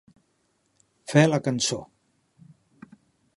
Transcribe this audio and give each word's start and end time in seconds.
Fer 1.13 1.23
la 1.33 1.41
cançó. 1.49 1.79